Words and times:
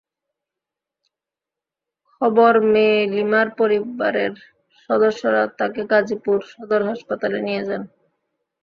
খবর 2.21 2.53
মেয়ে 2.71 2.99
লিমার 3.13 3.47
পরিবারের 3.59 4.33
সদস্যরা 4.89 5.43
তাঁকে 5.59 5.81
গাজীপুর 5.91 6.37
সদর 6.51 6.81
হাসপাতালে 6.89 7.39
নিয়ে 7.47 7.63
যান। 7.67 7.83